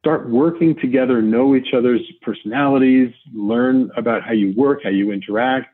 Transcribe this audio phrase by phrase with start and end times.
[0.00, 5.66] start working together, know each other's personalities, learn about how you work, how you interact,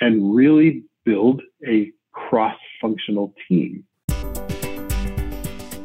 [0.00, 3.84] and really build a cross functional team.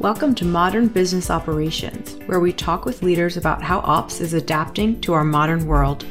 [0.00, 5.00] Welcome to Modern Business Operations, where we talk with leaders about how ops is adapting
[5.02, 6.04] to our modern world.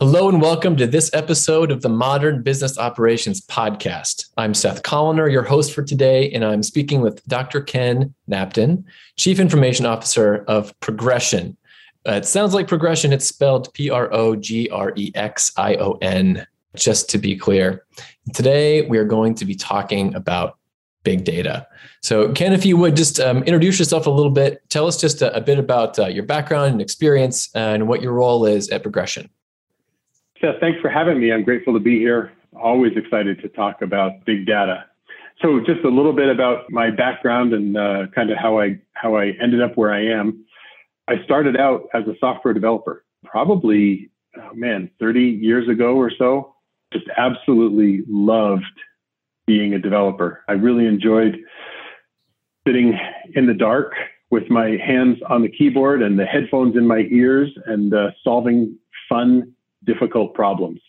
[0.00, 4.26] Hello and welcome to this episode of the Modern Business Operations Podcast.
[4.36, 7.60] I'm Seth Colaner, your host for today, and I'm speaking with Dr.
[7.60, 8.84] Ken Knapton,
[9.16, 11.56] Chief Information Officer of Progrexion.
[12.08, 15.74] Uh, it sounds like progression, it's spelled P R O G R E X I
[15.74, 17.84] O N, just to be clear.
[18.34, 20.58] Today, we are going to be talking about
[21.02, 21.66] big data.
[22.02, 25.22] So, Ken, if you would just um, introduce yourself a little bit, tell us just
[25.22, 28.84] a, a bit about uh, your background and experience and what your role is at
[28.84, 29.28] Progrexion.
[30.40, 31.32] Seth, thanks for having me.
[31.32, 32.32] I'm grateful to be here.
[32.60, 34.84] Always excited to talk about big data.
[35.42, 39.16] So, just a little bit about my background and uh, kind of how I how
[39.16, 40.44] I ended up where I am.
[41.08, 46.54] I started out as a software developer, probably oh man, 30 years ago or so.
[46.92, 48.64] Just absolutely loved
[49.46, 50.44] being a developer.
[50.48, 51.36] I really enjoyed
[52.66, 52.98] sitting
[53.34, 53.92] in the dark
[54.30, 58.76] with my hands on the keyboard and the headphones in my ears and uh, solving
[59.08, 59.54] fun
[59.88, 60.80] difficult problems.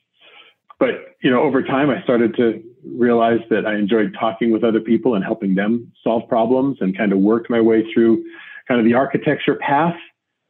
[0.80, 4.80] But you know, over time, I started to realize that I enjoyed talking with other
[4.80, 8.24] people and helping them solve problems, and kind of worked my way through
[8.68, 9.98] kind of the architecture path,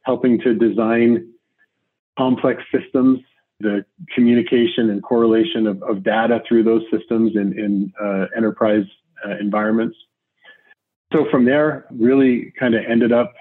[0.02, 1.32] helping to design
[2.18, 3.20] complex systems,
[3.60, 3.84] the
[4.14, 8.84] communication and correlation of, of data through those systems in, in uh, enterprise
[9.26, 9.96] uh, environments.
[11.12, 13.32] So from there, really kind of ended up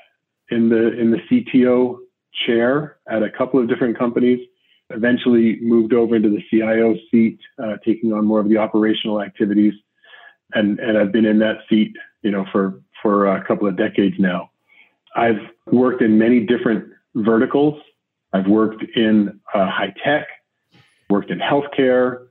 [0.49, 1.99] in the in the CTO
[2.45, 4.39] chair at a couple of different companies
[4.89, 9.73] eventually moved over into the CIO seat, uh, taking on more of the operational activities.
[10.53, 14.15] And, and I've been in that seat, you know, for, for a couple of decades
[14.19, 14.51] now.
[15.15, 17.79] I've worked in many different verticals.
[18.33, 20.27] I've worked in uh, high tech,
[21.09, 22.27] worked in healthcare.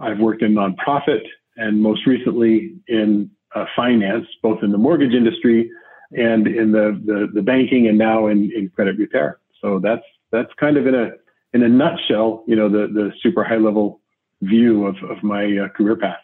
[0.00, 1.22] I've worked in nonprofit
[1.56, 5.70] and most recently in uh, finance, both in the mortgage industry
[6.12, 9.38] and in the, the, the banking and now in, in credit repair.
[9.60, 11.10] So that's, that's kind of in a,
[11.54, 14.00] in a nutshell, you know, the, the super high level
[14.40, 16.18] view of, of my uh, career path.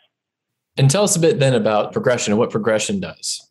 [0.77, 3.49] And tell us a bit then about progrexion and what progrexion does.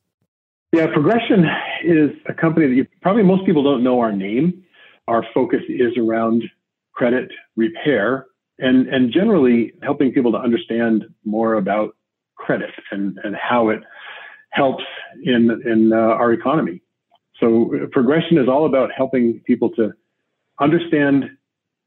[0.73, 1.45] Yeah, Progrexion
[1.83, 4.63] is a company that you, probably most people don't know our name.
[5.07, 6.43] Our focus is around
[6.91, 8.27] credit repair
[8.59, 11.95] and, and generally helping people to understand more about
[12.35, 13.81] credit and, and how it
[14.49, 14.83] helps
[15.23, 16.81] in, in uh, our economy.
[17.39, 19.93] So Progrexion is all about helping people to
[20.59, 21.36] understand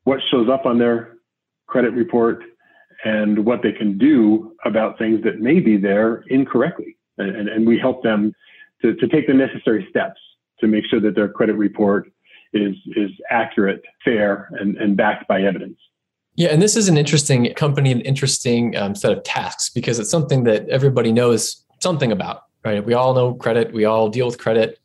[0.04, 1.16] what shows up on their
[1.66, 2.42] credit report
[3.04, 6.96] and what they can do about things that may be there incorrectly.
[7.18, 8.34] And, and we help them
[8.82, 10.20] to, to take the necessary steps
[10.60, 12.10] to make sure that their credit report
[12.52, 15.78] is, is accurate, fair, and, and backed by evidence.
[16.36, 20.10] Yeah, and this is an interesting company, an interesting um, set of tasks because it's
[20.10, 22.84] something that everybody knows something about, right?
[22.84, 24.78] We all know credit, we all deal with credit,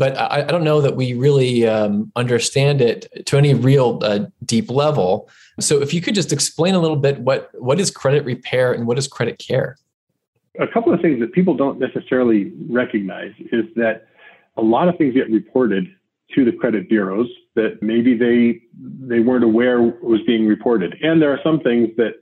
[0.00, 4.20] but I, I don't know that we really um, understand it to any real uh,
[4.46, 5.28] deep level.
[5.60, 8.86] So if you could just explain a little bit what what is credit repair and
[8.86, 9.76] what is credit care?
[10.58, 14.06] A couple of things that people don't necessarily recognize is that
[14.56, 15.86] a lot of things get reported
[16.34, 18.62] to the credit bureaus that maybe they
[19.06, 22.14] they weren't aware was being reported, and there are some things that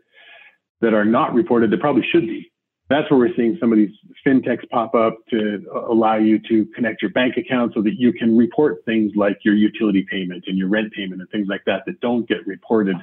[0.80, 2.50] that are not reported that probably should be
[2.88, 3.94] that's where we're seeing some of these
[4.26, 8.36] fintechs pop up to allow you to connect your bank account so that you can
[8.36, 12.00] report things like your utility payment and your rent payment and things like that that
[12.00, 12.96] don't get reported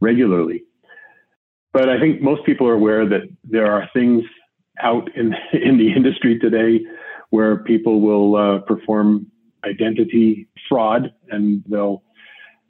[0.00, 0.64] regularly.
[1.72, 4.24] But I think most people are aware that there are things
[4.82, 6.80] out in in the industry today
[7.30, 9.26] where people will uh, perform
[9.64, 12.02] identity fraud and they'll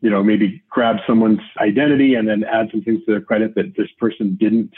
[0.03, 3.75] you know maybe grab someone's identity and then add some things to their credit that
[3.77, 4.73] this person didn't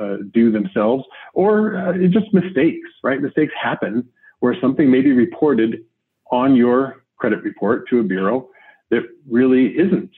[0.00, 3.20] uh, do themselves, or uh, just mistakes, right?
[3.20, 4.08] Mistakes happen
[4.40, 5.84] where something may be reported
[6.30, 8.48] on your credit report to a bureau
[8.90, 10.10] that really isn't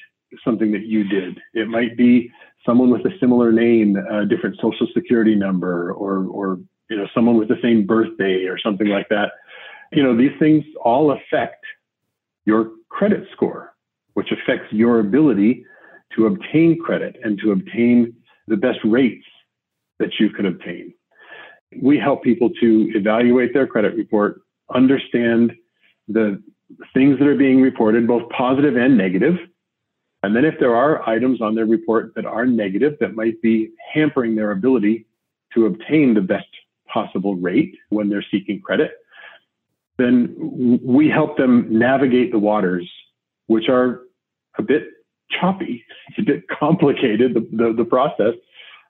[0.44, 1.38] something that you did.
[1.54, 2.30] It might be
[2.66, 6.58] someone with a similar name, a different social security number, or, or
[6.90, 9.32] you know, someone with the same birthday or something like that.
[9.92, 11.64] You know, these things all affect
[12.44, 13.74] your credit score,
[14.14, 15.64] which affects your ability
[16.16, 18.14] to obtain credit and to obtain
[18.48, 19.24] the best rates
[19.98, 20.94] that you can obtain.
[21.80, 24.42] We help people to evaluate their credit report,
[24.74, 25.52] understand
[26.06, 26.42] the
[26.94, 29.36] things that are being reported, both positive and negative.
[30.22, 33.70] And then if there are items on their report that are negative that might be
[33.92, 35.06] hampering their ability
[35.54, 36.48] to obtain the best
[36.86, 38.92] possible rate when they're seeking credit,
[39.98, 40.34] then
[40.82, 42.88] we help them navigate the waters,
[43.46, 44.02] which are
[44.56, 44.88] a bit
[45.30, 48.34] choppy, it's a bit complicated, the, the, the process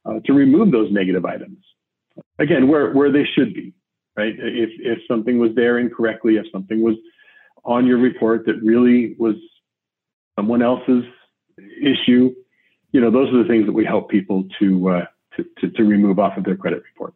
[0.05, 1.59] uh, to remove those negative items.
[2.39, 3.75] Again, where, where they should be,
[4.17, 4.35] right?
[4.39, 6.97] If, if something was there incorrectly, if something was
[7.65, 9.37] on your report that really was
[10.37, 11.05] someone else's
[11.83, 12.35] issue,
[12.93, 15.05] you know, those are the things that we help people to, uh,
[15.37, 17.15] to, to, to remove off of their credit report.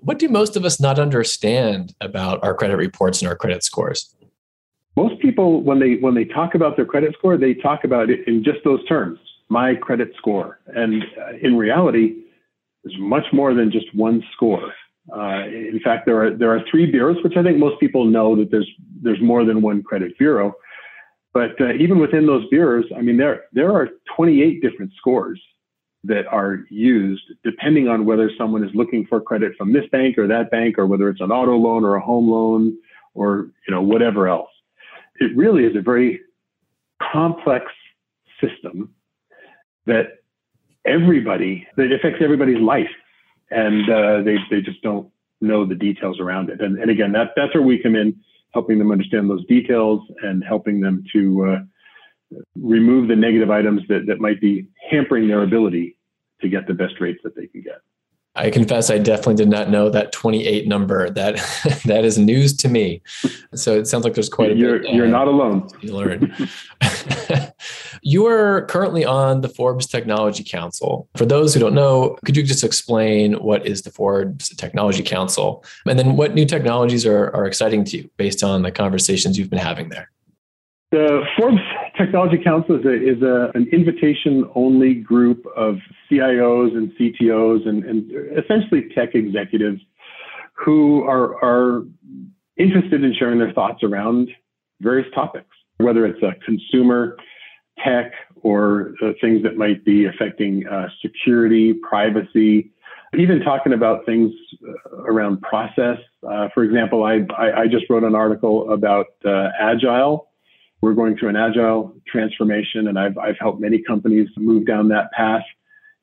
[0.00, 4.14] What do most of us not understand about our credit reports and our credit scores?
[4.96, 8.28] Most people, when they when they talk about their credit score, they talk about it
[8.28, 9.18] in just those terms:
[9.48, 10.58] my credit score.
[10.66, 12.24] And uh, in reality,
[12.82, 14.72] there's much more than just one score.
[15.14, 18.36] Uh, in fact, there are there are three bureaus, which I think most people know
[18.36, 18.70] that there's
[19.02, 20.54] there's more than one credit bureau.
[21.34, 25.40] But uh, even within those bureaus, I mean, there there are 28 different scores
[26.04, 30.26] that are used depending on whether someone is looking for credit from this bank or
[30.26, 32.76] that bank, or whether it's an auto loan or a home loan
[33.12, 34.50] or you know whatever else.
[35.20, 36.20] It really is a very
[37.12, 37.66] complex
[38.40, 38.94] system
[39.86, 40.18] that
[40.84, 42.90] everybody that affects everybody's life,
[43.50, 45.08] and uh, they they just don't
[45.40, 46.60] know the details around it.
[46.60, 48.18] And, and again, that that's where we come in,
[48.52, 54.06] helping them understand those details and helping them to uh, remove the negative items that,
[54.06, 55.96] that might be hampering their ability
[56.40, 57.80] to get the best rates that they can get.
[58.36, 61.08] I confess I definitely did not know that 28 number.
[61.08, 61.36] That
[61.86, 63.00] that is news to me.
[63.54, 64.92] So it sounds like there's quite a you're, bit.
[64.92, 65.68] You're uh, not alone.
[65.80, 66.34] You learn.
[68.02, 71.08] you are currently on the Forbes Technology Council.
[71.16, 75.64] For those who don't know, could you just explain what is the Forbes Technology Council,
[75.86, 79.50] and then what new technologies are are exciting to you based on the conversations you've
[79.50, 80.10] been having there?
[80.90, 81.60] The Forbes
[81.96, 85.76] Technology Council is, a, is a, an invitation only group of
[86.10, 89.80] CIOs and CTOs and, and essentially tech executives
[90.54, 91.84] who are, are
[92.56, 94.28] interested in sharing their thoughts around
[94.80, 97.16] various topics, whether it's a consumer
[97.84, 98.12] tech
[98.42, 102.72] or uh, things that might be affecting uh, security, privacy,
[103.16, 104.32] even talking about things
[104.66, 105.98] uh, around process.
[106.28, 110.28] Uh, for example, I, I, I, just wrote an article about uh, agile
[110.82, 115.10] we're going through an agile transformation, and I've, I've helped many companies move down that
[115.12, 115.44] path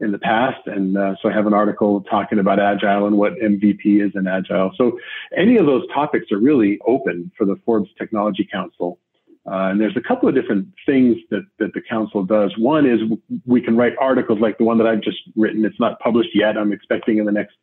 [0.01, 0.62] in the past.
[0.65, 4.27] And uh, so I have an article talking about agile and what MVP is in
[4.27, 4.71] agile.
[4.75, 4.97] So
[5.38, 9.00] any of those topics are really open for the Forbes Technology Council.
[9.45, 12.53] Uh, and there's a couple of different things that, that the council does.
[12.57, 13.00] One is
[13.45, 15.65] we can write articles like the one that I've just written.
[15.65, 16.57] It's not published yet.
[16.57, 17.56] I'm expecting in the next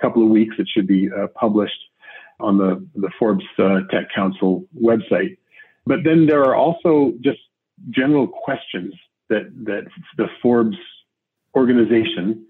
[0.00, 1.78] couple of weeks it should be uh, published
[2.40, 5.36] on the, the Forbes uh, Tech Council website.
[5.88, 7.38] But then there are also just
[7.88, 8.92] general questions
[9.30, 9.84] that, that
[10.18, 10.76] the Forbes
[11.56, 12.46] organization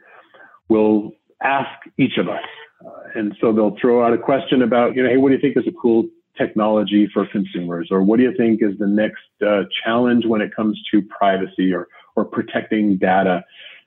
[0.68, 2.42] will ask each of us.
[2.84, 5.40] Uh, and so they'll throw out a question about, you know, hey, what do you
[5.40, 7.88] think is a cool technology for consumers?
[7.92, 11.72] Or what do you think is the next uh, challenge when it comes to privacy
[11.72, 11.86] or,
[12.16, 13.44] or protecting data?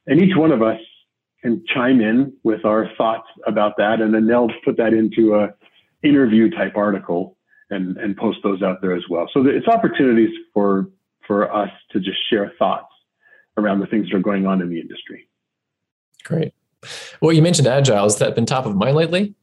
[0.08, 0.80] And each one of us
[1.42, 4.00] can chime in with our thoughts about that.
[4.00, 5.54] And then they'll put that into a
[6.04, 7.36] interview type article
[7.72, 9.30] and, and post those out there as well.
[9.34, 10.88] So it's opportunities for,
[11.26, 12.92] for us to just share thoughts
[13.58, 15.28] around the things that are going on in the industry.
[16.24, 16.54] Great.
[17.22, 18.04] Well, you mentioned Agile.
[18.04, 19.36] Has that been top of mind lately?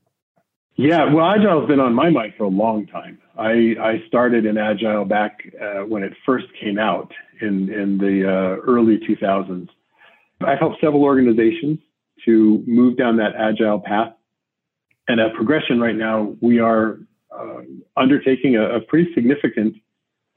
[0.77, 3.19] Yeah, well, Agile has been on my mind for a long time.
[3.37, 8.29] I, I started in Agile back uh, when it first came out in, in the
[8.29, 9.69] uh, early 2000s.
[10.41, 11.81] I've helped several organizations
[12.25, 14.13] to move down that Agile path.
[15.09, 16.99] And at Progrexion right now, we are
[17.39, 17.63] uh,
[17.97, 19.77] undertaking a, a pretty significant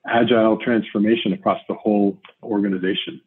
[0.08, 3.22] agile transformation across the whole organization.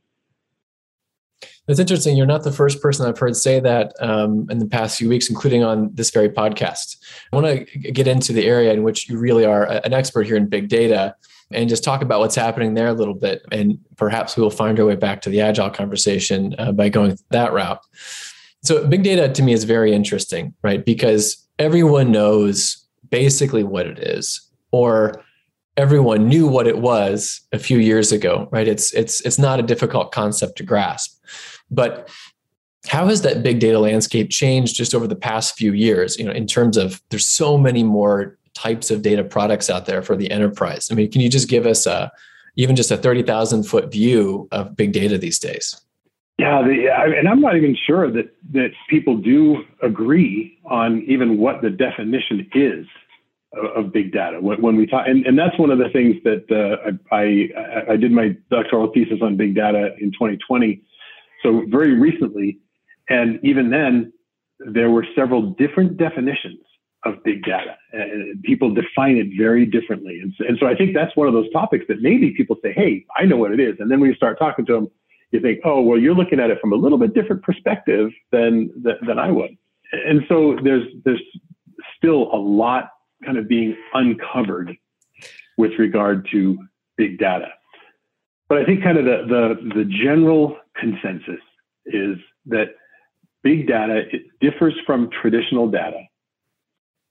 [1.67, 2.17] It's interesting.
[2.17, 5.31] You're not the first person I've heard say that um, in the past few weeks,
[5.31, 6.97] including on this very podcast.
[7.33, 10.37] I want to get into the area in which you really are an expert here
[10.37, 11.17] in big data
[11.51, 13.43] and just talk about what's happening there a little bit.
[13.51, 17.19] And perhaps we will find our way back to the agile conversation uh, by going
[17.31, 17.81] that route.
[18.63, 20.85] So, big data to me is very interesting, right?
[20.85, 22.84] Because everyone knows
[23.15, 24.41] basically what it is
[24.73, 25.23] or
[25.77, 28.67] everyone knew what it was a few years ago right?
[28.67, 31.23] It's it's it's not a difficult concept to grasp.
[31.71, 32.11] But
[32.89, 36.33] how has that big data landscape changed just over the past few years you know
[36.33, 40.29] in terms of there's so many more types of data products out there for the
[40.33, 40.89] enterprise?
[40.91, 42.11] I mean can you just give us a
[42.57, 45.81] even just a 30,000 foot view of big data these days?
[46.39, 51.63] Yeah, the, and I'm not even sure that that people do agree on even what
[51.63, 52.87] the definition is
[53.77, 56.93] of big data when we talk, and, and that's one of the things that uh,
[57.15, 60.83] I, I, I did my doctoral thesis on big data in 2020,
[61.43, 62.59] so very recently,
[63.09, 64.13] and even then
[64.59, 66.61] there were several different definitions
[67.05, 67.77] of big data.
[67.93, 70.21] And people define it very differently.
[70.21, 72.73] And so, and so I think that's one of those topics that maybe people say,
[72.73, 73.77] hey, I know what it is.
[73.79, 74.89] And then when you start talking to them,
[75.31, 78.71] you think, oh, well, you're looking at it from a little bit different perspective than,
[78.83, 79.57] than, than I would.
[79.93, 81.23] And so there's, there's
[81.97, 82.91] still a lot
[83.25, 84.77] kind of being uncovered
[85.57, 86.59] with regard to
[86.97, 87.49] big data.
[88.49, 91.41] But I think kind of the, the, the general consensus
[91.87, 92.17] is
[92.47, 92.69] that
[93.43, 96.01] big data it differs from traditional data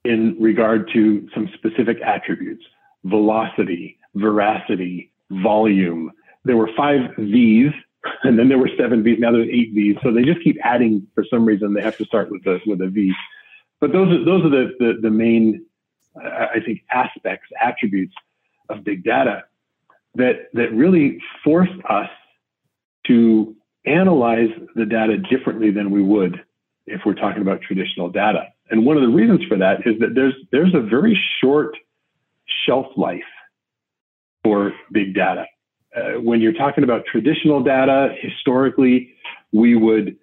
[0.03, 2.63] in regard to some specific attributes
[3.05, 6.11] velocity, veracity, volume.
[6.45, 7.71] There were five V's,
[8.23, 9.19] and then there were seven V's.
[9.19, 9.97] Now there's eight V's.
[10.03, 11.73] So they just keep adding for some reason.
[11.73, 13.13] They have to start with a, with a V.
[13.79, 15.65] But those are, those are the, the, the main,
[16.15, 18.13] I think, aspects, attributes
[18.69, 19.43] of big data
[20.15, 22.09] that, that really force us
[23.07, 23.55] to
[23.85, 26.41] analyze the data differently than we would
[26.85, 28.47] if we're talking about traditional data.
[28.69, 31.75] And one of the reasons for that is that there's there's a very short
[32.65, 33.21] shelf life
[34.43, 35.45] for big data.
[35.95, 39.13] Uh, when you're talking about traditional data, historically,
[39.51, 40.17] we would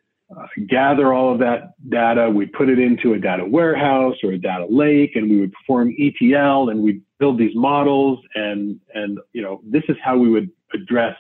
[0.69, 4.67] gather all of that data, we put it into a data warehouse or a data
[4.69, 9.61] lake, and we would perform ETL and we build these models, and and you know
[9.65, 11.17] this is how we would address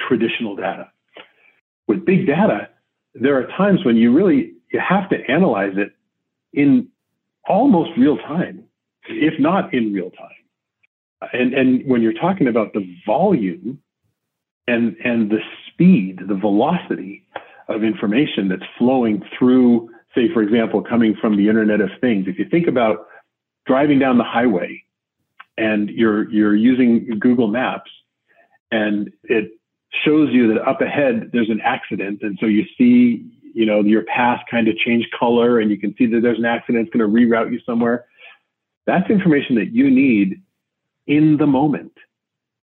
[0.00, 0.90] traditional data.
[1.86, 2.68] With big data,
[3.14, 5.92] there are times when you really you have to analyze it
[6.52, 6.88] in
[7.48, 8.64] almost real time,
[9.08, 10.28] if not in real time.
[11.32, 13.80] And, and when you're talking about the volume
[14.66, 17.24] and, and the speed, the velocity
[17.68, 22.38] of information that's flowing through, say, for example, coming from the Internet of Things, if
[22.38, 23.06] you think about
[23.66, 24.82] driving down the highway
[25.56, 27.90] and you're, you're using Google Maps
[28.70, 29.52] and it
[30.04, 32.20] shows you that up ahead there's an accident.
[32.22, 35.94] And so you see you know, your path kind of change color and you can
[35.96, 38.06] see that there's an accident, it's going to reroute you somewhere.
[38.86, 40.42] That's information that you need
[41.06, 41.92] in the moment.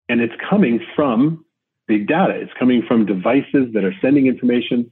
[0.07, 1.45] And it's coming from
[1.89, 2.33] big data.
[2.35, 4.89] It's coming from devices that are sending information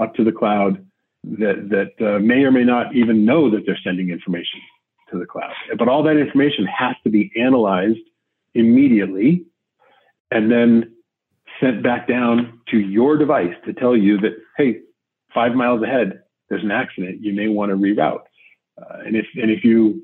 [0.00, 0.84] up to the cloud
[1.24, 4.60] that, that uh, may or may not even know that they're sending information
[5.10, 5.52] to the cloud.
[5.78, 8.00] But all that information has to be analyzed
[8.54, 9.44] immediately
[10.30, 10.92] and then
[11.60, 14.80] sent back down to your device to tell you that, hey,
[15.32, 18.24] five miles ahead, there's an accident, you may want to reroute.
[18.80, 20.02] Uh, and if and if you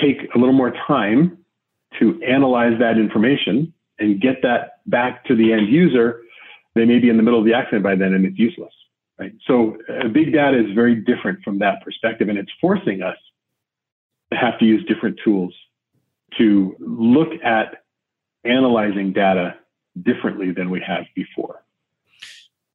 [0.00, 1.38] take a little more time
[1.98, 6.22] to analyze that information and get that back to the end user,
[6.74, 8.72] they may be in the middle of the accident by then and it's useless.
[9.18, 9.32] Right.
[9.46, 13.16] So uh, big data is very different from that perspective, and it's forcing us
[14.30, 15.54] to have to use different tools
[16.36, 17.82] to look at
[18.44, 19.54] analyzing data
[20.02, 21.62] differently than we have before.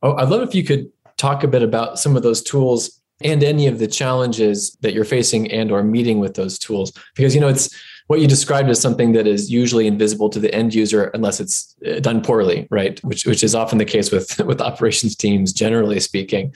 [0.01, 3.43] Oh, I'd love if you could talk a bit about some of those tools and
[3.43, 7.41] any of the challenges that you're facing and or meeting with those tools because you
[7.41, 7.69] know it's
[8.11, 11.73] what you described as something that is usually invisible to the end user unless it's
[11.87, 13.01] uh, done poorly right?
[13.05, 16.53] Which which is often the case with with operations teams generally speaking.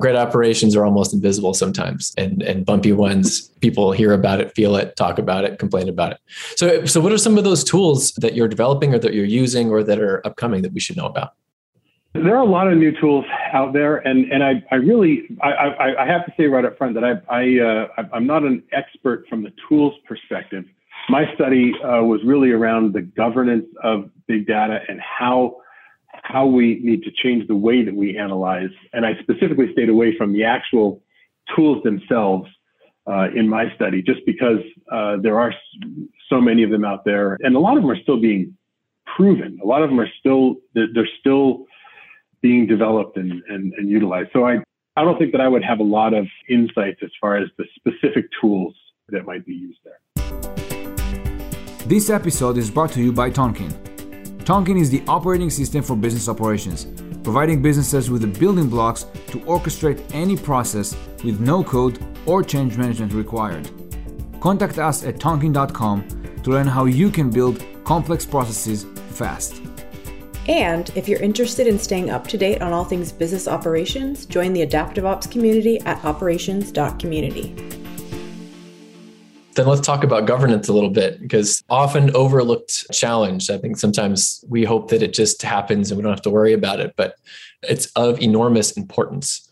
[0.00, 4.74] Great operations are almost invisible sometimes and and bumpy ones people hear about it feel
[4.74, 6.18] it talk about it complain about it.
[6.56, 9.70] So so what are some of those tools that you're developing or that you're using
[9.70, 11.34] or that are upcoming that we should know about?
[12.14, 15.50] There are a lot of new tools out there, and, and I, I really I,
[15.50, 18.62] I, I have to say right up front that I, I uh, I'm not an
[18.72, 20.64] expert from the tools perspective.
[21.08, 25.56] My study uh, was really around the governance of big data and how
[26.22, 28.70] how we need to change the way that we analyze.
[28.92, 31.02] And I specifically stayed away from the actual
[31.54, 32.48] tools themselves
[33.06, 34.60] uh, in my study, just because
[34.90, 35.54] uh, there are
[36.28, 38.56] so many of them out there, and a lot of them are still being
[39.16, 39.58] proven.
[39.62, 41.66] A lot of them are still they're, still
[42.42, 44.30] being developed and, and, and utilized.
[44.32, 44.58] So I,
[44.96, 47.64] I don't think that I would have a lot of insights as far as the
[47.76, 48.74] specific tools
[49.08, 50.00] that might be used there.
[51.86, 53.70] This episode is brought to you by Tonkean.
[54.38, 56.84] Tonkean is the operating system for business operations,
[57.22, 62.76] providing businesses with the building blocks to orchestrate any process with no code or change
[62.76, 63.70] management required.
[64.40, 69.62] Contact us at tonkean.com to learn how you can build complex processes fast.
[70.48, 74.52] And if you're interested in staying up to date on all things business operations, join
[74.54, 77.75] the Adaptive Ops community at operations.community.
[79.56, 83.48] Then let's talk about governance a little bit because often overlooked challenge.
[83.48, 86.52] I think sometimes we hope that it just happens and we don't have to worry
[86.52, 87.16] about it, but
[87.62, 89.50] it's of enormous importance.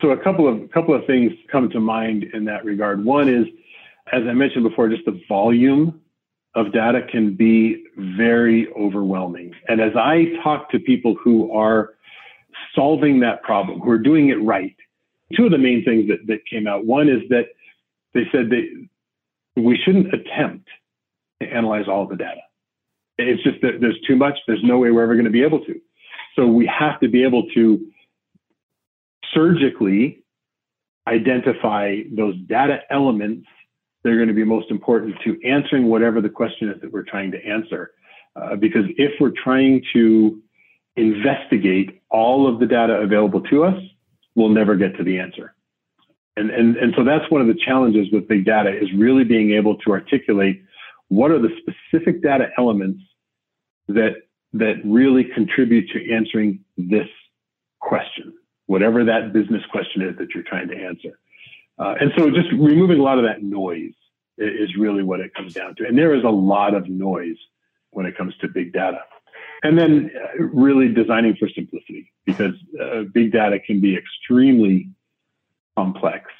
[0.00, 3.04] So a couple of couple of things come to mind in that regard.
[3.04, 3.46] One is,
[4.10, 6.00] as I mentioned before, just the volume
[6.54, 9.54] of data can be very overwhelming.
[9.68, 11.94] And as I talk to people who are
[12.74, 14.74] solving that problem, who are doing it right,
[15.36, 17.48] two of the main things that, that came out one is that
[18.14, 18.68] they said they,
[19.56, 20.68] we shouldn't attempt
[21.40, 22.40] to analyze all the data.
[23.18, 24.38] It's just that there's too much.
[24.46, 25.80] There's no way we're ever going to be able to.
[26.36, 27.86] So we have to be able to
[29.32, 30.24] surgically
[31.06, 33.46] identify those data elements
[34.02, 37.02] that are going to be most important to answering whatever the question is that we're
[37.02, 37.92] trying to answer.
[38.36, 40.42] Uh, because if we're trying to
[40.96, 43.80] investigate all of the data available to us,
[44.34, 45.54] we'll never get to the answer.
[46.36, 49.52] And, and, and so that's one of the challenges with big data is really being
[49.52, 50.62] able to articulate
[51.08, 53.02] what are the specific data elements
[53.88, 54.14] that,
[54.52, 57.08] that really contribute to answering this
[57.80, 58.32] question,
[58.66, 61.18] whatever that business question is that you're trying to answer.
[61.78, 63.92] Uh, and so just removing a lot of that noise
[64.38, 65.86] is really what it comes down to.
[65.86, 67.36] And there is a lot of noise
[67.90, 68.98] when it comes to big data.
[69.62, 74.88] And then uh, really designing for simplicity because uh, big data can be extremely
[75.76, 76.30] complex.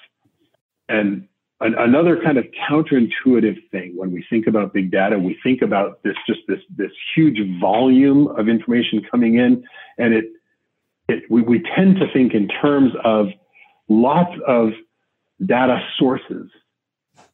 [0.89, 1.29] And
[1.61, 6.03] an, another kind of counterintuitive thing when we think about big data, we think about
[6.03, 9.65] this just this this huge volume of information coming in,
[9.99, 10.25] and it,
[11.09, 13.29] it we, we tend to think in terms of
[13.89, 14.71] lots of
[15.45, 16.51] data sources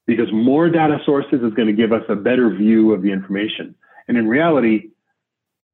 [0.07, 3.75] because more data sources is going to give us a better view of the information.
[4.09, 4.90] And in reality,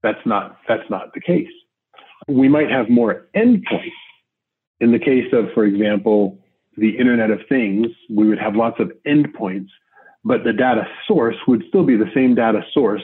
[0.03, 1.49] that's not that's not the case.
[2.29, 3.93] We might have more endpoints.
[4.81, 6.39] In the case of, for example,
[6.77, 9.71] the Internet of Things, we would have lots of endpoints,
[10.25, 13.03] but the data source would still be the same data source.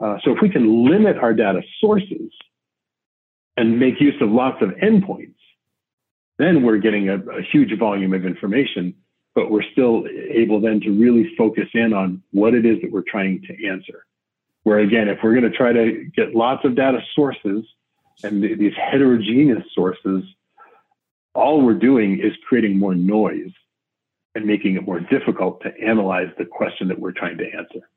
[0.00, 2.32] Uh, so if we can limit our data sources
[3.56, 5.34] and make use of lots of endpoints,
[6.38, 8.94] then we're getting a, a huge volume of information,
[9.34, 13.04] but we're still able then to really focus in on what it is that we're
[13.06, 14.04] trying to answer.
[14.64, 17.64] Where again, if we're going to try to get lots of data sources
[18.24, 20.24] and th- these heterogeneous sources,
[21.34, 23.50] all we're doing is creating more noise
[24.34, 27.88] and making it more difficult to analyze the question that we're trying to answer.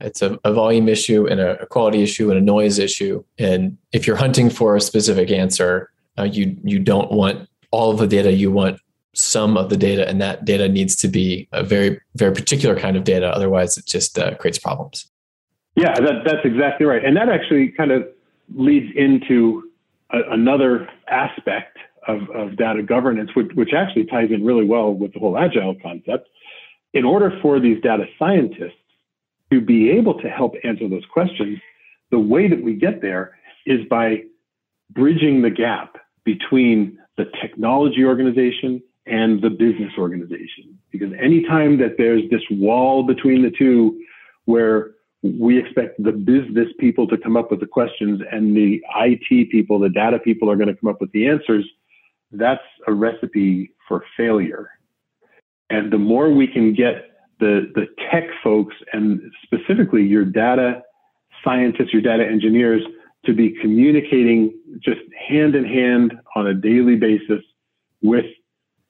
[0.00, 3.24] It's a, a volume issue and a, a, quality issue and a noise issue.
[3.36, 7.98] And if you're hunting for a specific answer, uh, you you don't want all of
[7.98, 8.32] the data.
[8.32, 8.80] You want
[9.14, 12.96] some of the data, and that data needs to be a very very particular kind
[12.96, 13.26] of data.
[13.28, 15.10] Otherwise, it just uh, creates problems.
[15.74, 17.04] Yeah, that, that's exactly right.
[17.04, 18.06] And that actually kind of
[18.54, 19.70] leads into
[20.10, 21.77] a, another aspect
[22.08, 25.76] of, of data governance, which, which actually ties in really well with the whole agile
[25.82, 26.28] concept.
[26.94, 28.72] In order for these data scientists
[29.52, 31.58] to be able to help answer those questions,
[32.10, 34.22] the way that we get there is by
[34.90, 40.78] bridging the gap between the technology organization and the business organization.
[40.90, 44.00] Because anytime that there's this wall between the two
[44.46, 44.92] where
[45.22, 49.78] we expect the business people to come up with the questions and the IT people,
[49.78, 51.68] the data people are going to come up with the answers.
[52.30, 54.70] That's a recipe for failure.
[55.70, 57.10] And the more we can get
[57.40, 60.82] the, the tech folks and specifically your data
[61.44, 62.82] scientists, your data engineers
[63.26, 67.42] to be communicating just hand in hand on a daily basis
[68.02, 68.26] with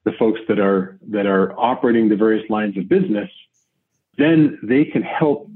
[0.05, 3.31] the folks that are that are operating the various lines of business,
[4.17, 5.51] then they can help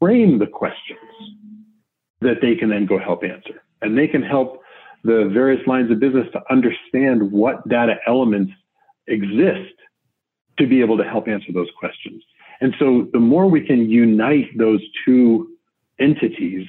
[0.00, 0.98] frame the questions
[2.20, 3.62] that they can then go help answer.
[3.82, 4.62] And they can help
[5.04, 8.52] the various lines of business to understand what data elements
[9.06, 9.74] exist
[10.58, 12.22] to be able to help answer those questions.
[12.60, 15.48] And so the more we can unite those two
[16.00, 16.66] entities,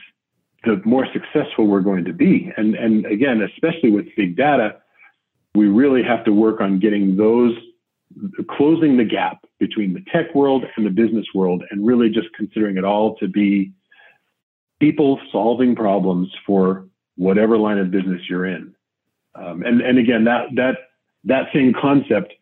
[0.65, 2.51] the more successful we're going to be.
[2.57, 4.77] And, and again, especially with big data,
[5.53, 7.55] we really have to work on getting those
[8.49, 12.77] closing the gap between the tech world and the business world and really just considering
[12.77, 13.71] it all to be
[14.79, 18.73] people solving problems for whatever line of business you're in.
[19.35, 20.75] Um, and, and again, that, that,
[21.25, 22.33] that same concept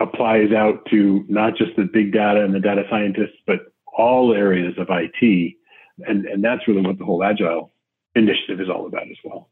[0.00, 4.74] applies out to not just the big data and the data scientists, but all areas
[4.78, 5.54] of IT.
[6.06, 7.72] And, and that's really what the whole agile
[8.14, 9.48] initiative is all about as well.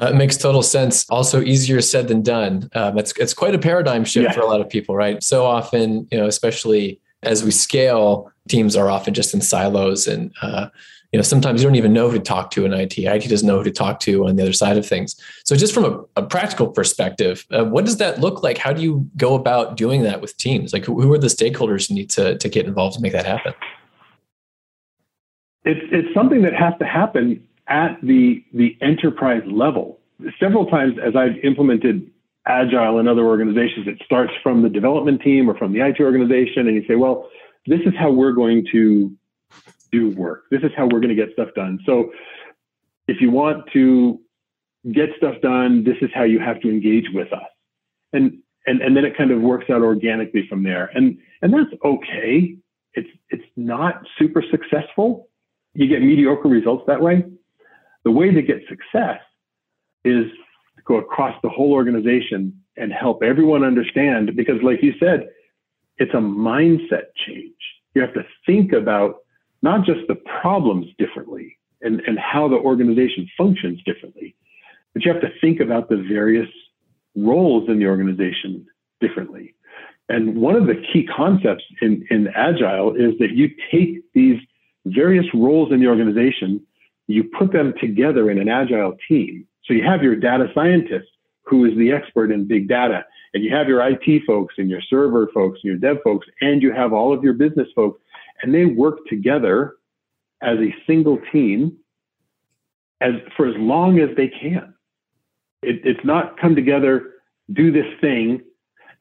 [0.00, 1.08] Uh, it makes total sense.
[1.10, 2.70] Also, easier said than done.
[2.74, 4.32] Um, it's it's quite a paradigm shift yeah.
[4.32, 5.22] for a lot of people, right?
[5.22, 10.32] So often, you know, especially as we scale, teams are often just in silos, and
[10.40, 10.68] uh,
[11.12, 12.96] you know, sometimes you don't even know who to talk to in IT.
[12.96, 15.16] IT doesn't know who to talk to on the other side of things.
[15.44, 18.58] So, just from a, a practical perspective, uh, what does that look like?
[18.58, 20.72] How do you go about doing that with teams?
[20.72, 23.54] Like, who, are the stakeholders you need to to get involved to make that happen?
[25.64, 29.98] It's it's something that has to happen at the, the enterprise level.
[30.38, 32.10] Several times as I've implemented
[32.46, 36.66] agile in other organizations, it starts from the development team or from the IT organization,
[36.66, 37.28] and you say, well,
[37.66, 39.14] this is how we're going to
[39.92, 40.44] do work.
[40.50, 41.78] This is how we're going to get stuff done.
[41.86, 42.12] So
[43.08, 44.20] if you want to
[44.92, 47.48] get stuff done, this is how you have to engage with us.
[48.12, 50.90] And and and then it kind of works out organically from there.
[50.94, 52.56] And and that's okay.
[52.94, 55.28] It's it's not super successful.
[55.74, 57.24] You get mediocre results that way.
[58.04, 59.20] The way to get success
[60.04, 60.24] is
[60.76, 65.28] to go across the whole organization and help everyone understand because like you said,
[65.98, 67.54] it's a mindset change.
[67.94, 69.16] You have to think about
[69.62, 74.34] not just the problems differently and, and how the organization functions differently,
[74.92, 76.48] but you have to think about the various
[77.16, 78.66] roles in the organization
[79.00, 79.54] differently.
[80.08, 84.40] And one of the key concepts in, in Agile is that you take these
[84.86, 86.60] various roles in the organization,
[87.06, 89.46] you put them together in an Agile team.
[89.64, 91.08] So you have your data scientist
[91.44, 94.80] who is the expert in big data, and you have your IT folks and your
[94.80, 98.00] server folks and your dev folks, and you have all of your business folks,
[98.42, 99.74] and they work together
[100.42, 101.76] as a single team
[103.00, 104.74] as for as long as they can.
[105.62, 107.14] It, it's not come together,
[107.52, 108.42] do this thing,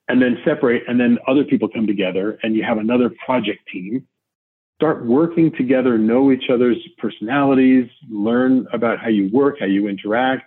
[0.08, 4.08] and then separate, and then other people come together, and you have another project team.
[4.76, 10.44] Start working together, know each other's personalities, learn about how you work, how you interact,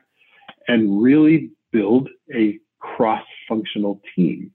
[0.68, 4.50] and really build a cross functional team.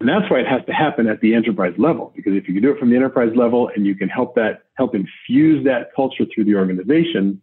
[0.00, 2.62] And that's why it has to happen at the enterprise level, because if you can
[2.62, 6.24] do it from the enterprise level and you can help that, help infuse that culture
[6.34, 7.40] through the organization,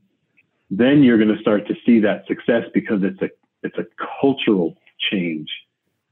[0.70, 3.30] then you're going to start to see that success because it's a
[3.64, 3.86] it's a
[4.20, 4.76] cultural
[5.12, 5.48] change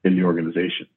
[0.04, 0.88] in the organization.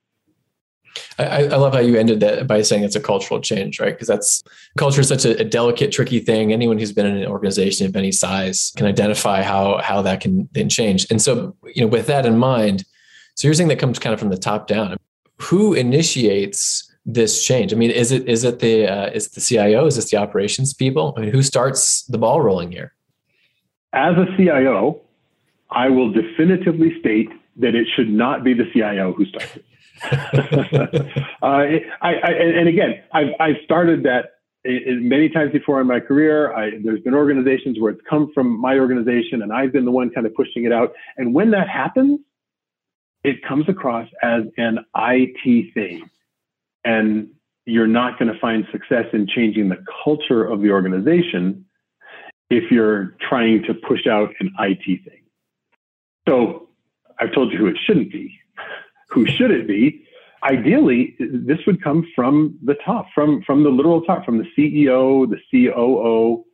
[1.18, 3.94] I, I, love how you ended that by saying it's a cultural change, right?
[3.94, 4.42] Because that's
[4.76, 6.52] culture is such a, a, delicate, tricky thing.
[6.52, 10.48] Anyone who's been in an organization of any size can identify how how that can
[10.52, 11.06] then change.
[11.10, 12.84] And so, you know, with that in mind,
[13.36, 14.96] so you're saying that comes kind of from the top down.
[15.42, 17.72] Who initiates this change?
[17.72, 19.86] I mean, is it is it the uh, is it the CIO?
[19.86, 21.14] Is this the operations people?
[21.16, 22.94] I mean, who starts the ball rolling here?
[23.92, 25.00] As a CIO,
[25.70, 29.64] I will definitively state that it should not be the CIO who starts it.
[31.42, 36.54] uh, I, I, and again, I've, I've started that many times before in my career.
[36.54, 40.10] I, there's been organizations where it's come from my organization, and I've been the one
[40.10, 40.92] kind of pushing it out.
[41.16, 42.20] And when that happens,
[43.24, 46.08] it comes across as an IT thing,
[46.84, 47.28] and
[47.64, 51.64] you're not going to find success in changing the culture of the organization
[52.50, 55.22] if you're trying to push out an IT thing.
[56.28, 56.68] So
[57.18, 58.38] I've told you who it shouldn't be.
[59.08, 60.04] who should it be?
[60.42, 65.28] Ideally, this would come from the top, from, from the literal top, from the CEO,
[65.30, 66.44] the COO.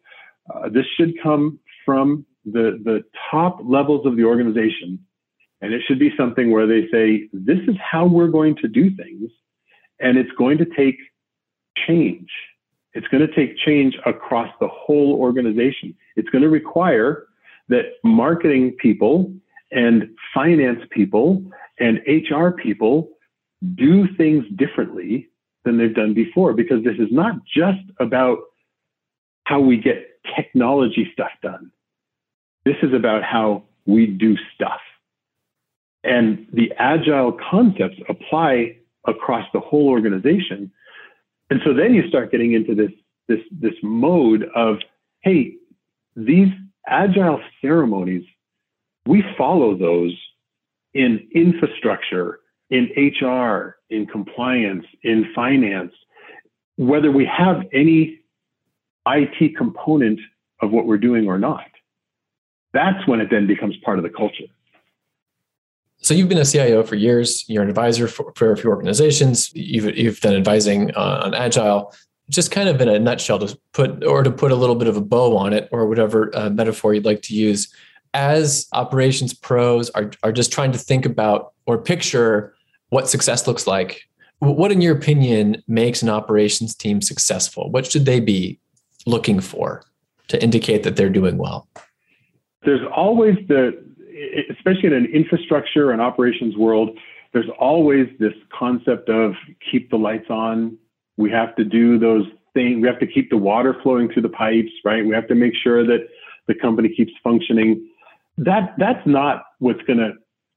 [0.54, 4.98] Uh, this should come from the, the top levels of the organization.
[5.60, 8.94] And it should be something where they say, this is how we're going to do
[8.94, 9.30] things.
[10.00, 10.96] And it's going to take
[11.86, 12.30] change.
[12.94, 15.94] It's going to take change across the whole organization.
[16.16, 17.26] It's going to require
[17.68, 19.32] that marketing people
[19.70, 21.44] and finance people
[21.78, 23.10] and HR people
[23.74, 25.28] do things differently
[25.64, 28.38] than they've done before because this is not just about
[29.44, 31.70] how we get technology stuff done.
[32.64, 34.80] This is about how we do stuff.
[36.08, 40.72] And the agile concepts apply across the whole organization.
[41.50, 42.90] And so then you start getting into this
[43.28, 44.78] this this mode of
[45.20, 45.54] hey
[46.16, 46.48] these
[46.86, 48.24] agile ceremonies
[49.06, 50.16] we follow those
[50.94, 52.40] in infrastructure
[52.70, 52.88] in
[53.20, 55.92] hr in compliance in finance.
[56.76, 58.20] Whether we have any
[59.06, 60.20] it component
[60.60, 61.70] of what we're doing or not
[62.72, 64.44] that's when it then becomes part of the culture
[66.00, 67.44] so you've been a CIO for years.
[67.48, 69.52] You're an advisor for, for a few organizations.
[69.54, 71.94] You've, you've done advising uh, on agile.
[72.30, 74.96] Just kind of in a nutshell, to put or to put a little bit of
[74.96, 77.72] a bow on it, or whatever uh, metaphor you'd like to use,
[78.12, 82.54] as operations pros are are just trying to think about or picture
[82.90, 84.02] what success looks like.
[84.40, 87.70] What, in your opinion, makes an operations team successful?
[87.70, 88.61] What should they be
[89.06, 89.82] looking for
[90.28, 91.66] to indicate that they're doing well?
[92.62, 93.88] There's always the
[94.50, 96.98] especially in an infrastructure and operations world,
[97.32, 99.34] there's always this concept of
[99.70, 100.76] keep the lights on.
[101.16, 102.80] We have to do those things.
[102.80, 105.04] We have to keep the water flowing through the pipes, right?
[105.04, 106.08] We have to make sure that
[106.46, 107.88] the company keeps functioning.
[108.38, 110.12] That that's not what's going to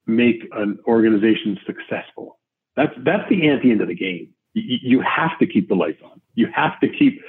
[0.07, 2.39] make an organization successful.
[2.75, 4.29] That's that's the ante of the game.
[4.53, 6.21] You, you have to keep the lights on.
[6.35, 7.21] You have to keep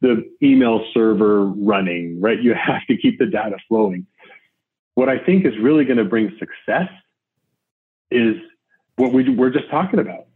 [0.00, 2.40] the email server running, right?
[2.40, 4.06] You have to keep the data flowing
[4.98, 6.90] what I think is really going to bring success
[8.10, 8.34] is
[8.96, 10.26] what we we're just talking about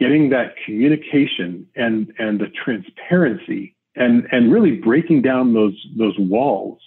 [0.00, 6.80] getting that communication and and the transparency and and really breaking down those those walls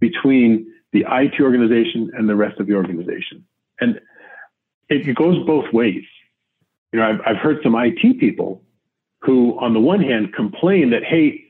[0.00, 3.46] between the IT organization and the rest of the organization.
[3.80, 3.98] And
[4.90, 6.04] it, goes both ways.
[6.92, 8.62] You know, I've, I've heard some IT people
[9.22, 11.42] who, on the one hand, complain that, hey,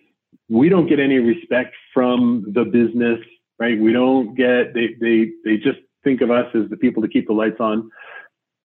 [0.48, 3.18] we don't get any respect from the business,
[3.58, 3.78] right?
[3.78, 7.26] We don't get, they, they, they just think of us as the people to keep
[7.26, 7.90] the lights on.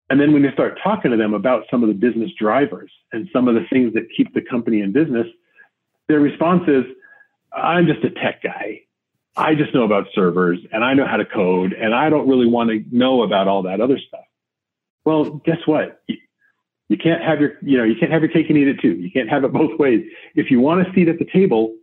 [0.09, 3.27] And then when you start talking to them about some of the business drivers and
[3.33, 5.27] some of the things that keep the company in business,
[6.07, 6.85] their response is,
[7.51, 8.81] I'm just a tech guy.
[9.35, 12.47] I just know about servers and I know how to code and I don't really
[12.47, 14.25] want to know about all that other stuff.
[15.05, 16.01] Well, guess what?
[16.89, 18.93] You can't have your, you know, you can't have your cake and eat it too.
[18.93, 20.05] You can't have it both ways.
[20.35, 21.75] If you want a seat at the table,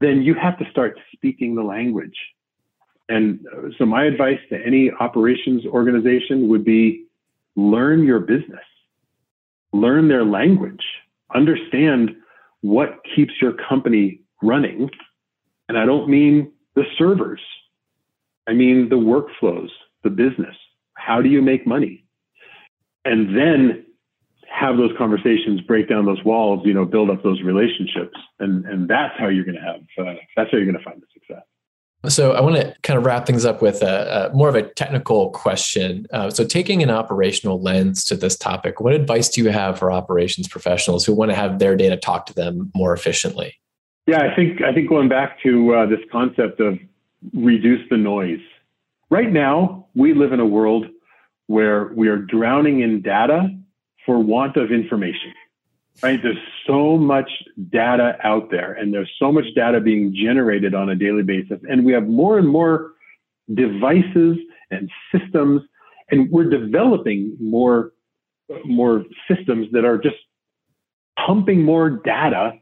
[0.00, 2.16] then you have to start speaking the language.
[3.08, 7.06] And uh, so my advice to any operations organization would be
[7.56, 8.64] learn your business,
[9.72, 10.84] learn their language,
[11.34, 12.14] understand
[12.60, 14.90] what keeps your company running.
[15.68, 17.40] And I don't mean the servers.
[18.46, 19.70] I mean the workflows,
[20.04, 20.56] the business.
[20.94, 22.04] How do you make money?
[23.04, 23.84] And then
[24.50, 28.88] have those conversations, break down those walls, you know, build up those relationships, and and
[28.88, 31.42] that's how you're going to have uh, that's how you're going to find the success.
[32.06, 34.62] So I want to kind of wrap things up with a, a more of a
[34.62, 36.06] technical question.
[36.12, 39.90] Uh, so taking an operational lens to this topic, what advice do you have for
[39.90, 43.56] operations professionals who want to have their data talk to them more efficiently?
[44.06, 46.78] Yeah, I think I think going back to uh, this concept of
[47.34, 48.40] reduce the noise.
[49.10, 50.86] Right now, we live in a world
[51.48, 53.50] where we are drowning in data
[54.08, 55.34] for want of information,
[56.02, 56.18] right?
[56.22, 57.30] There's so much
[57.68, 61.60] data out there and there's so much data being generated on a daily basis.
[61.68, 62.92] And we have more and more
[63.52, 64.38] devices
[64.70, 65.60] and systems,
[66.10, 67.92] and we're developing more,
[68.64, 70.16] more systems that are just
[71.26, 72.52] pumping more data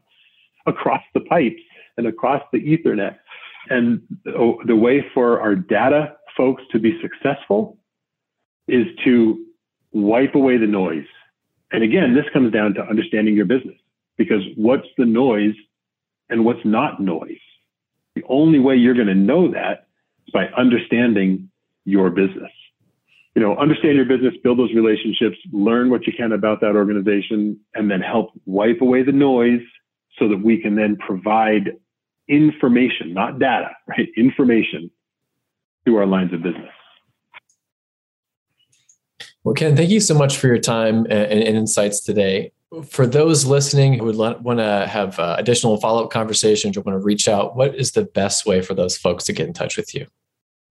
[0.66, 1.62] across the pipes
[1.96, 3.18] and across the ethernet.
[3.70, 7.78] And the way for our data folks to be successful
[8.66, 9.44] is to
[9.92, 11.06] wipe away the noise
[11.72, 13.76] and again, this comes down to understanding your business
[14.16, 15.54] because what's the noise
[16.28, 17.38] and what's not noise?
[18.14, 19.88] The only way you're going to know that
[20.26, 21.50] is by understanding
[21.84, 22.50] your business.
[23.34, 27.60] You know, understand your business, build those relationships, learn what you can about that organization,
[27.74, 29.60] and then help wipe away the noise
[30.18, 31.72] so that we can then provide
[32.28, 34.08] information, not data, right?
[34.16, 34.90] Information
[35.86, 36.72] to our lines of business.
[39.46, 42.50] Well, Ken, thank you so much for your time and, insights today.
[42.84, 46.98] For those listening who would want to have uh, additional follow up conversations or want
[47.00, 49.76] to reach out, what is the best way for those folks to get in touch
[49.76, 50.08] with you?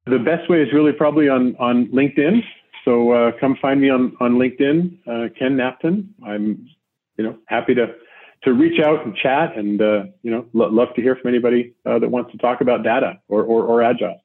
[0.07, 2.41] The best way is really probably on, on LinkedIn.
[2.83, 6.09] So uh, come find me on, on LinkedIn, uh, Ken Knapton.
[6.27, 6.67] I'm,
[7.17, 7.95] you know, happy to
[8.43, 11.73] to reach out and chat, and uh, you know, lo- love to hear from anybody
[11.85, 14.21] uh, that wants to talk about data or, or, or agile.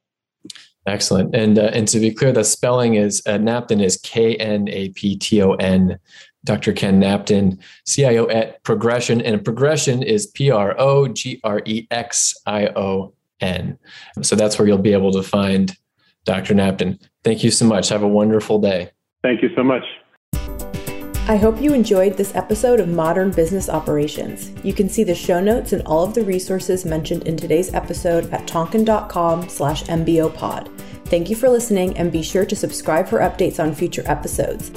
[0.87, 1.35] Excellent.
[1.35, 4.89] And uh, and to be clear, the spelling is uh, Knapton is K N A
[4.91, 5.99] P T O N.
[6.45, 6.73] Dr.
[6.73, 12.35] Ken Knapton, CIO at Progrexion, and Progrexion is P R O G R E X
[12.47, 13.79] I O N.
[14.23, 15.77] So that's where you'll be able to find
[16.25, 16.55] Dr.
[16.55, 16.99] Knapton.
[17.25, 17.89] Thank you so much.
[17.91, 18.91] Have a wonderful day.
[19.23, 19.85] Thank you so much.
[21.31, 24.51] I hope you enjoyed this episode of Modern Business Operations.
[24.65, 28.29] You can see the show notes and all of the resources mentioned in today's episode
[28.33, 30.77] at tonkean.com slash mbopod.
[31.05, 34.73] Thank you for listening and be sure to subscribe for updates on future episodes.